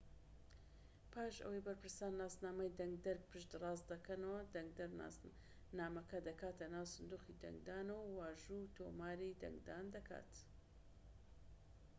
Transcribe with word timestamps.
پاش 1.13 1.35
ئەوەی 1.43 1.65
بەرپرسان 1.67 2.13
ناسنامەی 2.21 2.75
دەنگدەر 2.79 3.17
پشت 3.29 3.51
ڕاست 3.61 3.85
دەکەنەوە 3.93 4.39
دەنگدەر 4.55 4.89
نامەکە 5.79 6.17
دەکاتە 6.27 6.65
ناو 6.73 6.85
سندوقی 6.93 7.39
دەنگدانەوە 7.43 8.03
و 8.05 8.15
واژۆی 8.19 8.71
تۆماری 8.75 9.37
دەنگدان 9.41 9.85
دەکات 9.95 10.31